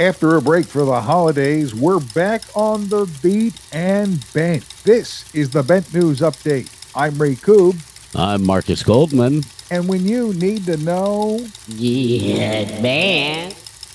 [0.00, 4.62] After a break for the holidays, we're back on the beat and bent.
[4.84, 6.70] This is the Bent News Update.
[6.94, 7.76] I'm Ray Koob.
[8.14, 9.42] I'm Marcus Goldman.
[9.72, 13.50] And when you need to know, yeah, man.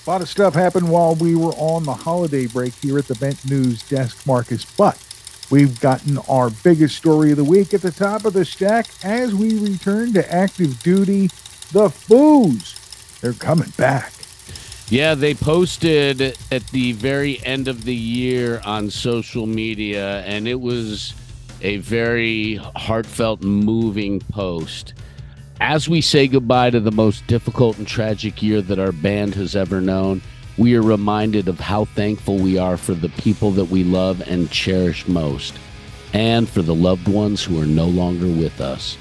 [0.06, 3.14] A lot of stuff happened while we were on the holiday break here at the
[3.14, 4.66] Bent News desk, Marcus.
[4.66, 5.02] But
[5.50, 9.34] we've gotten our biggest story of the week at the top of the stack as
[9.34, 11.28] we return to active duty.
[11.72, 14.12] The Foos, they're coming back.
[14.90, 16.20] Yeah, they posted
[16.52, 21.14] at the very end of the year on social media, and it was
[21.62, 24.92] a very heartfelt, moving post.
[25.58, 29.56] As we say goodbye to the most difficult and tragic year that our band has
[29.56, 30.20] ever known,
[30.58, 34.50] we are reminded of how thankful we are for the people that we love and
[34.50, 35.54] cherish most,
[36.12, 38.98] and for the loved ones who are no longer with us.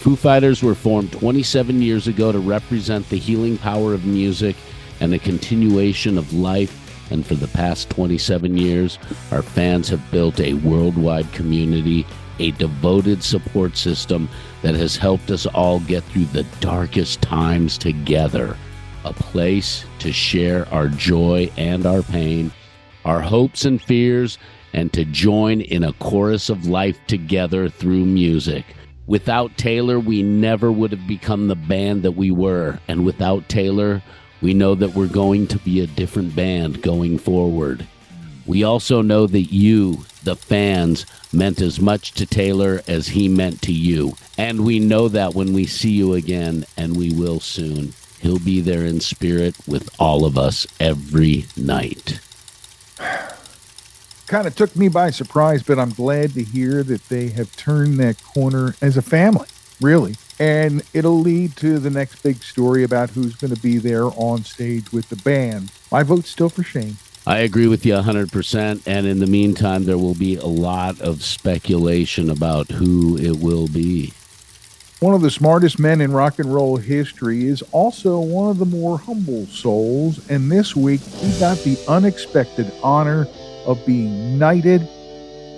[0.00, 4.56] Foo Fighters were formed 27 years ago to represent the healing power of music
[5.00, 6.76] and a continuation of life.
[7.10, 8.98] And for the past 27 years,
[9.32, 12.06] our fans have built a worldwide community,
[12.38, 14.28] a devoted support system
[14.62, 18.56] that has helped us all get through the darkest times together.
[19.04, 22.52] A place to share our joy and our pain,
[23.04, 24.38] our hopes and fears,
[24.72, 28.64] and to join in a chorus of life together through music.
[29.06, 32.78] Without Taylor, we never would have become the band that we were.
[32.86, 34.02] And without Taylor,
[34.40, 37.86] we know that we're going to be a different band going forward.
[38.46, 43.62] We also know that you, the fans, meant as much to Taylor as he meant
[43.62, 44.14] to you.
[44.38, 47.92] And we know that when we see you again, and we will soon.
[48.20, 52.20] He'll be there in spirit with all of us every night.
[54.26, 57.98] kind of took me by surprise, but I'm glad to hear that they have turned
[57.98, 59.48] that corner as a family,
[59.80, 60.14] really.
[60.40, 64.42] And it'll lead to the next big story about who's going to be there on
[64.42, 65.70] stage with the band.
[65.92, 66.96] My vote's still for Shane.
[67.26, 68.80] I agree with you 100%.
[68.86, 73.68] And in the meantime, there will be a lot of speculation about who it will
[73.68, 74.14] be.
[75.00, 78.66] One of the smartest men in rock and roll history is also one of the
[78.66, 80.28] more humble souls.
[80.30, 83.26] And this week, he got the unexpected honor
[83.66, 84.88] of being knighted.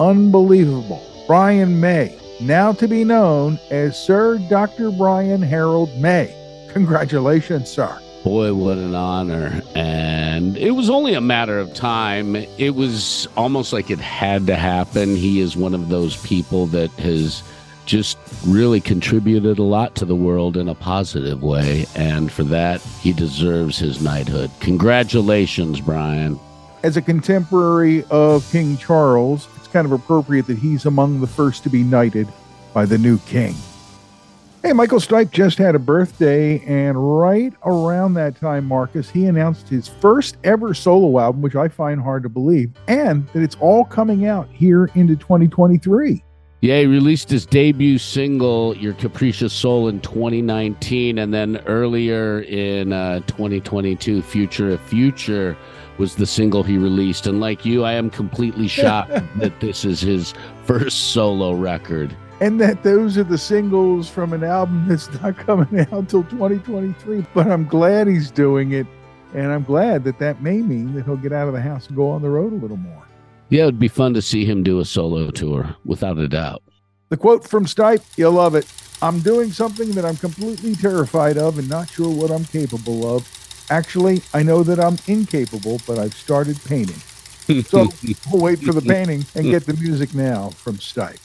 [0.01, 1.01] Unbelievable.
[1.27, 4.91] Brian May, now to be known as Sir Dr.
[4.91, 6.35] Brian Harold May.
[6.73, 7.99] Congratulations, sir.
[8.25, 9.63] Boy, what an honor.
[9.75, 12.37] And it was only a matter of time.
[12.37, 15.17] It was almost like it had to happen.
[15.17, 17.43] He is one of those people that has
[17.85, 18.17] just
[18.47, 21.87] really contributed a lot to the world in a positive way.
[21.97, 24.51] And for that, he deserves his knighthood.
[24.61, 26.39] Congratulations, Brian.
[26.85, 31.71] As a contemporary of King Charles, kind of appropriate that he's among the first to
[31.71, 32.29] be knighted
[32.73, 33.55] by the new king.
[34.63, 39.69] Hey, Michael Stipe just had a birthday, and right around that time, Marcus, he announced
[39.69, 43.85] his first ever solo album, which I find hard to believe, and that it's all
[43.85, 46.23] coming out here into 2023.
[46.63, 51.19] Yeah, he released his debut single, Your Capricious Soul, in 2019.
[51.19, 55.57] And then earlier in uh, 2022, Future If Future
[55.99, 57.27] was the single he released.
[57.27, 60.35] And like you, I am completely shocked that this is his
[60.65, 62.17] first solo record.
[62.41, 67.27] And that those are the singles from an album that's not coming out until 2023.
[67.35, 68.87] But I'm glad he's doing it.
[69.35, 71.97] And I'm glad that that may mean that he'll get out of the house and
[71.97, 73.03] go on the road a little more.
[73.49, 76.63] Yeah, it'd be fun to see him do a solo tour, without a doubt.
[77.11, 78.67] The quote from Stipe, you'll love it.
[79.03, 83.29] I'm doing something that I'm completely terrified of and not sure what I'm capable of.
[83.71, 87.01] Actually, I know that I'm incapable, but I've started painting.
[87.65, 87.89] So
[88.33, 91.19] we'll wait for the painting and get the music now from Stipe.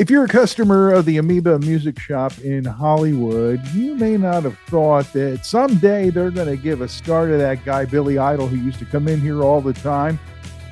[0.00, 4.56] If you're a customer of the Amoeba Music Shop in Hollywood, you may not have
[4.66, 8.56] thought that someday they're going to give a star to that guy, Billy Idol, who
[8.56, 10.18] used to come in here all the time.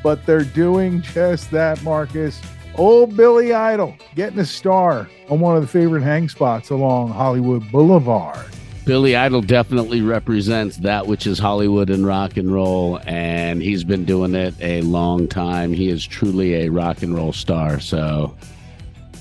[0.03, 2.41] But they're doing just that, Marcus.
[2.77, 7.71] Old Billy Idol getting a star on one of the favorite hang spots along Hollywood
[7.71, 8.47] Boulevard.
[8.89, 14.07] Billy Idol definitely represents that which is Hollywood and rock and roll, and he's been
[14.07, 15.75] doing it a long time.
[15.75, 17.81] He is truly a rock and roll star.
[17.81, 18.35] So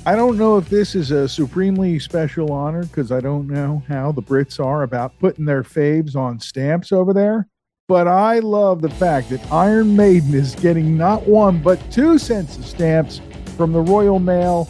[0.05, 4.13] I don't know if this is a supremely special honor because I don't know how
[4.13, 7.49] the Brits are about putting their faves on stamps over there.
[7.89, 12.57] But I love the fact that Iron Maiden is getting not one but two sets
[12.57, 13.19] of stamps
[13.57, 14.69] from the Royal Mail,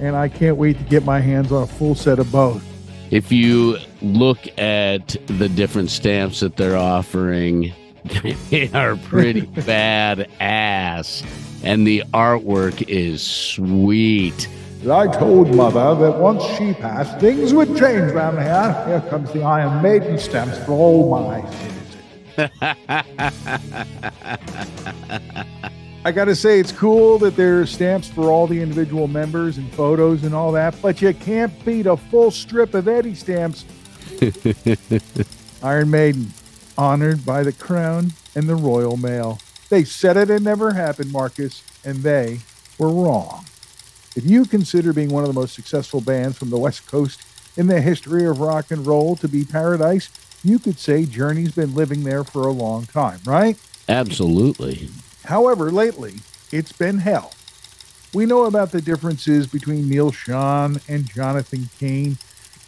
[0.00, 2.64] and I can't wait to get my hands on a full set of both.
[3.10, 7.72] If you look at the different stamps that they're offering,
[8.50, 11.22] they are pretty bad ass.
[11.62, 14.48] And the artwork is sweet.
[14.88, 18.84] I told Mother that once she passed, things would change round here.
[18.86, 21.74] Here comes the Iron Maiden stamps for all my citizens.
[26.08, 29.58] I got to say, it's cool that there are stamps for all the individual members
[29.58, 33.66] and photos and all that, but you can't beat a full strip of Eddie stamps.
[35.62, 36.28] Iron Maiden,
[36.78, 39.38] honored by the crown and the Royal Mail.
[39.68, 42.40] They said it had never happened, Marcus, and they
[42.78, 43.44] were wrong.
[44.16, 47.20] If you consider being one of the most successful bands from the West Coast
[47.58, 50.08] in the history of rock and roll to be paradise,
[50.42, 53.58] you could say Journey's been living there for a long time, right?
[53.90, 54.88] Absolutely.
[55.28, 56.14] However, lately,
[56.52, 57.32] it's been hell.
[58.14, 62.16] We know about the differences between Neal Schon and Jonathan Cain,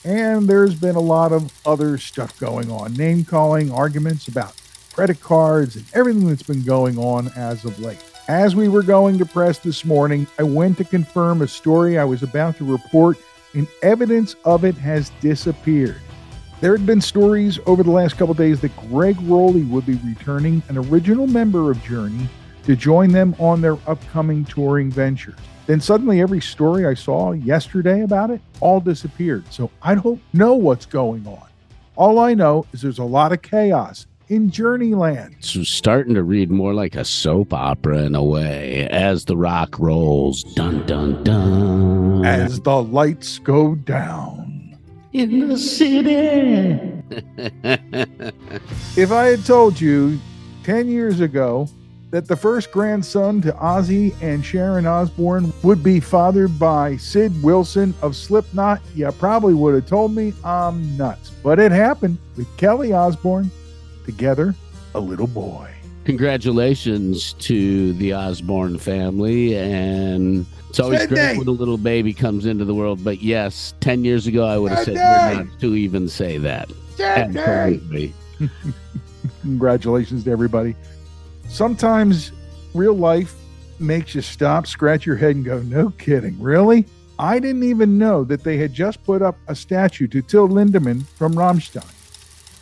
[0.04, 4.60] and there's been a lot of other stuff going on name calling, arguments about
[4.92, 8.04] credit cards, and everything that's been going on as of late.
[8.28, 12.04] As we were going to press this morning, I went to confirm a story I
[12.04, 13.16] was about to report,
[13.54, 16.02] and evidence of it has disappeared.
[16.60, 20.62] There had been stories over the last couple days that Gregg Rolie would be returning,
[20.68, 22.28] an original member of Journey,
[22.64, 25.36] to join them on their upcoming touring ventures.
[25.66, 29.44] Then suddenly, every story I saw yesterday about it all disappeared.
[29.52, 31.46] So I don't know what's going on.
[31.96, 35.36] All I know is there's a lot of chaos in Journeyland.
[35.38, 39.78] It's starting to read more like a soap opera in a way as the rock
[39.78, 40.42] rolls.
[40.54, 42.24] Dun, dun, dun.
[42.24, 44.76] As the lights go down.
[45.12, 46.78] in the city.
[48.96, 50.20] If I had told you
[50.64, 51.68] 10 years ago
[52.10, 57.94] that the first grandson to Ozzy and Sharon Osbourne would be fathered by Sid Wilson
[58.02, 61.30] of Slipknot, you probably would have told me I'm nuts.
[61.42, 63.50] But it happened with Kelly Osbourne,
[64.04, 64.54] together,
[64.94, 65.70] a little boy.
[66.04, 69.56] Congratulations to the Osbourne family.
[69.56, 71.16] And it's always Sydney!
[71.16, 73.04] great when a little baby comes into the world.
[73.04, 75.36] But yes, 10 years ago, I would have said Sydney!
[75.36, 76.70] we're not to even say that.
[76.98, 78.12] Absolutely.
[79.42, 80.74] Congratulations to everybody.
[81.50, 82.32] Sometimes
[82.74, 83.34] real life
[83.78, 86.86] makes you stop, scratch your head, and go, No kidding, really?
[87.18, 91.04] I didn't even know that they had just put up a statue to Till Lindemann
[91.16, 91.84] from Rammstein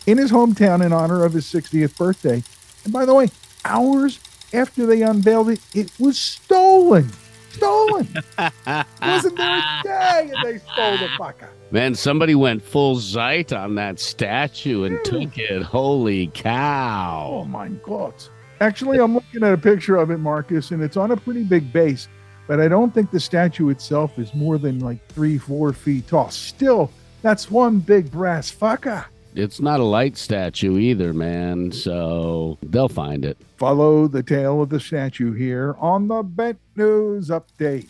[0.06, 2.42] in his hometown in honor of his 60th birthday.
[2.84, 3.28] And by the way,
[3.64, 4.18] hours
[4.52, 7.08] after they unveiled it, it was stolen.
[7.50, 8.08] Stolen.
[9.02, 11.48] Wasn't there a day and they stole the fucker.
[11.70, 15.02] Man, somebody went full Zeit on that statue and Hmm.
[15.04, 15.62] took it.
[15.62, 17.28] Holy cow.
[17.42, 18.14] Oh my God.
[18.60, 21.72] Actually, I'm looking at a picture of it, Marcus, and it's on a pretty big
[21.72, 22.08] base,
[22.48, 26.30] but I don't think the statue itself is more than like three, four feet tall.
[26.30, 26.90] Still,
[27.22, 29.04] that's one big brass fucker.
[29.34, 31.70] It's not a light statue either, man.
[31.70, 33.38] So they'll find it.
[33.56, 37.88] Follow the tale of the statue here on the Bent News Update.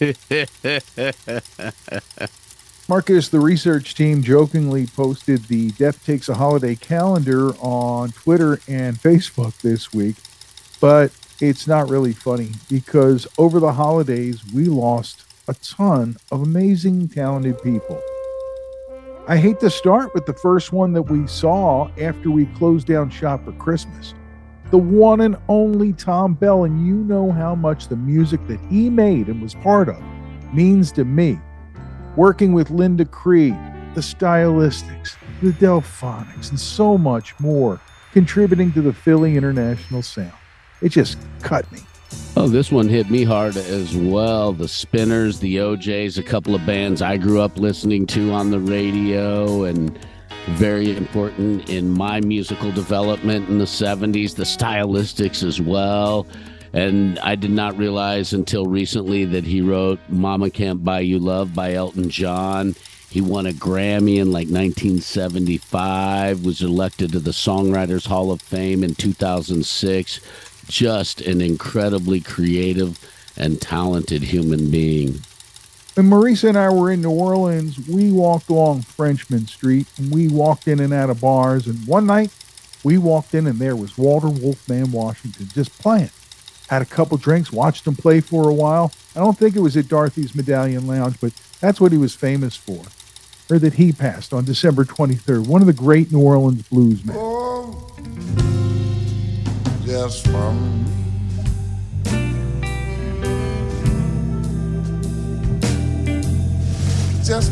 [2.90, 8.96] Marcus, the research team jokingly posted the Death Takes a Holiday calendar on Twitter and
[8.96, 10.16] Facebook this week,
[10.80, 17.06] but it's not really funny because over the holidays, we lost a ton of amazing,
[17.06, 18.02] talented people.
[19.28, 23.08] I hate to start with the first one that we saw after we closed down
[23.08, 24.14] shop for Christmas.
[24.72, 28.90] The one and only Thom Bell, and you know how much the music that he
[28.90, 30.02] made and was part of
[30.52, 31.38] means to me
[32.16, 33.56] working with Linda Creed,
[33.94, 37.80] the stylistics, the Delphonics, and so much more.
[38.12, 40.32] contributing to the Philly international sound.
[40.82, 41.80] It just cut me.
[42.36, 44.52] Oh, this one hit me hard as well.
[44.52, 48.58] The Spinners, the OJs, a couple of bands I grew up listening to on the
[48.58, 49.96] radio and
[50.52, 56.26] very important in my musical development in the 70s, the stylistics as well.
[56.72, 61.54] And I did not realize until recently that he wrote Mama Can't Buy You Love
[61.54, 62.76] by Elton John.
[63.10, 68.84] He won a Grammy in like 1975, was elected to the Songwriters Hall of Fame
[68.84, 70.20] in 2006.
[70.68, 73.00] Just an incredibly creative
[73.36, 75.20] and talented human being.
[75.94, 80.28] When Marisa and I were in New Orleans, we walked along Frenchmen Street and we
[80.28, 81.66] walked in and out of bars.
[81.66, 82.30] And one night
[82.84, 86.10] we walked in and there was Walter Wolfman Washington just playing.
[86.70, 88.92] Had a couple drinks, watched him play for a while.
[89.16, 92.54] I don't think it was at Dorothy's Medallion Lounge, but that's what he was famous
[92.54, 92.84] for.
[93.50, 97.16] Or that he passed on December 23rd, one of the great New Orleans bluesmen.
[97.16, 97.90] Oh,
[99.84, 100.84] just for me.
[107.24, 107.50] Just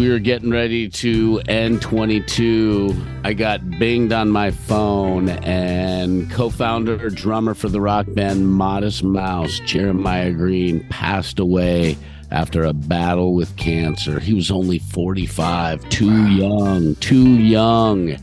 [0.00, 6.48] we were getting ready to end 22, I got binged on my phone, and co
[6.48, 11.98] founder, drummer for the rock band Modest Mouse, Jeremiah Green, passed away
[12.30, 14.18] after a battle with cancer.
[14.18, 18.16] He was only 45, too young, too young.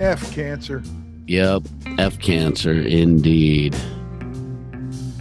[0.00, 0.82] F cancer.
[1.26, 1.62] Yep,
[1.98, 3.74] F cancer indeed.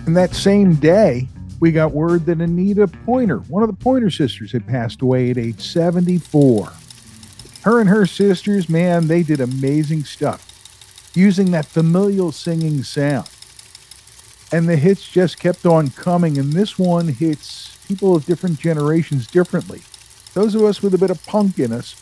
[0.05, 1.29] And that same day,
[1.63, 5.38] we got word that Anita Pointer, one of the Pointer sisters, had passed away at
[5.38, 6.74] age 74.
[7.62, 13.29] Her and her sisters, man, they did amazing stuff using that familial singing sound.
[14.51, 19.25] And the hits just kept on coming, and this one hits people of different generations
[19.25, 19.84] differently.
[20.34, 21.96] Those of us with a bit of punk in us,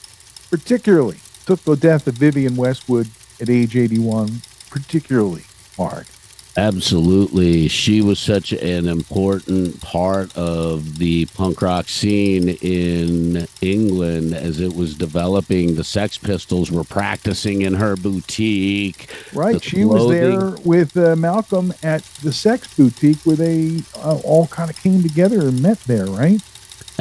[0.49, 4.41] particularly, took the death of Vivienne Westwood at age 81
[4.71, 5.43] particularly
[5.77, 6.07] hard.
[6.57, 7.67] Absolutely.
[7.67, 14.75] She was such an important part of the punk rock scene in England as it
[14.75, 15.75] was developing.
[15.75, 19.09] The Sex Pistols were practicing in her boutique.
[19.33, 19.63] Right.
[19.63, 24.69] She was there with uh, Malcolm at the Sex Boutique where they uh, all kind
[24.69, 26.41] of came together and met there, right?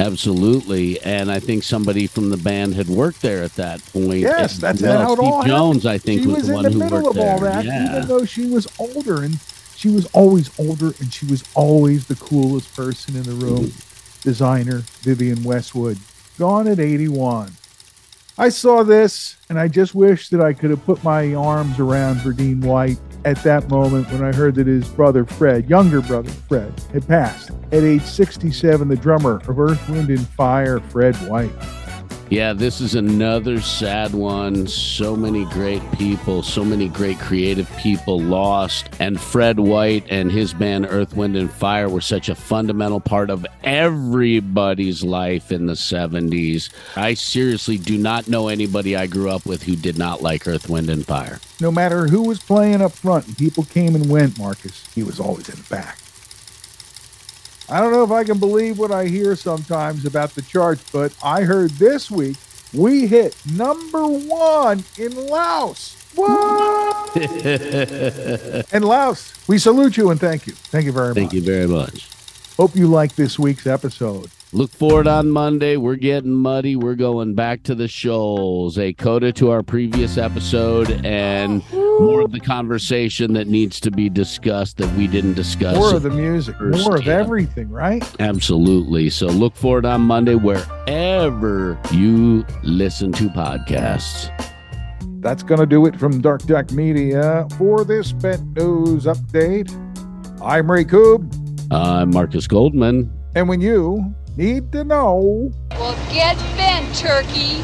[0.05, 1.01] Absolutely.
[1.01, 4.19] And I think somebody from the band had worked there at that point.
[4.19, 4.97] Yes, as that's well.
[5.01, 5.51] how it Steve all happened.
[5.51, 7.39] Jones, I think, she was, was, the in one the who middle worked of all
[7.39, 7.51] there.
[7.51, 7.97] that, Yeah.
[7.97, 9.39] even though she was older, and
[9.75, 13.65] she was always older, and she was always the coolest person in the room.
[13.65, 14.29] Mm-hmm.
[14.29, 15.97] Designer Vivienne Westwood,
[16.37, 17.53] gone at 81.
[18.37, 22.17] I saw this, and I just wish that I could have put my arms around
[22.17, 26.73] Verdine White at that moment when I heard that his brother Fred, younger brother Fred,
[26.93, 27.51] had passed.
[27.71, 31.51] At age 67, the drummer of Earth, Wind, and Fire, Fred White.
[32.31, 34.65] Yeah, this is another sad one.
[34.65, 38.87] So many great people, so many great creative people lost.
[39.01, 43.29] And Fred White and his band Earth, Wind, and Fire were such a fundamental part
[43.29, 46.69] of everybody's life in the 70s.
[46.95, 50.69] I seriously do not know anybody I grew up with who did not like Earth,
[50.69, 51.41] Wind, and Fire.
[51.59, 55.49] No matter who was playing up front people came and went, Marcus, he was always
[55.49, 55.97] in the back.
[57.71, 61.15] I don't know if I can believe what I hear sometimes about the charts, but
[61.23, 62.35] I heard this week
[62.73, 65.95] we hit number one in Laos.
[66.13, 67.15] What?
[68.73, 70.53] and Laos, we salute you and thank you.
[70.53, 71.31] Thank you very Thank much.
[71.31, 72.09] Thank you very much.
[72.57, 74.29] Hope you like this week's episode.
[74.51, 75.77] Look forward on Monday.
[75.77, 76.75] We're getting muddy.
[76.75, 78.77] We're going back to the shoals.
[78.77, 81.63] A coda to our previous episode and
[82.01, 85.75] more of the conversation that needs to be discussed that we didn't discuss.
[85.75, 87.13] More of the music, First, more of yeah.
[87.19, 88.03] everything, right?
[88.19, 89.09] Absolutely.
[89.09, 94.29] So look forward on Monday wherever you listen to podcasts.
[95.21, 99.71] That's going to do it from Dark Deck Media for this Bent News Update.
[100.41, 101.31] I'm Ray Coob,
[101.71, 103.11] I'm Marcus Goldman.
[103.35, 104.03] and when you
[104.35, 107.63] need to know, Well, get bent, turkey.